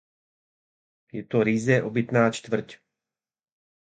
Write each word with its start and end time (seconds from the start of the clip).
Je 1.13 1.21
to 1.23 1.43
ryze 1.45 1.77
obytná 1.83 2.31
čtvrť. 2.33 2.79